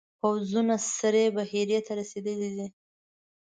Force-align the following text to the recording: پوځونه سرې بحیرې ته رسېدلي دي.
پوځونه 0.19 0.75
سرې 0.97 1.25
بحیرې 1.35 1.79
ته 1.85 1.91
رسېدلي 1.99 2.49
دي. 2.57 2.67